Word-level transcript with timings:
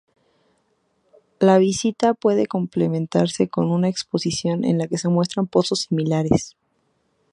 La 1.39 1.59
visita 1.59 2.15
puede 2.15 2.47
complementarse 2.47 3.49
con 3.49 3.69
una 3.69 3.87
exposición 3.87 4.63
en 4.65 4.79
la 4.79 4.87
que 4.87 4.97
se 4.97 5.09
muestran 5.09 5.45
pozos 5.45 5.81
similares. 5.81 6.57